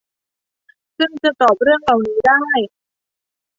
[0.97, 2.41] ซึ่งจะตอบเรื่องเหล่านี้ได้